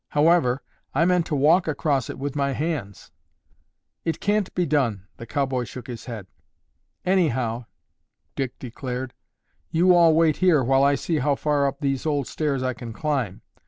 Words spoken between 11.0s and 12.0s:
how far up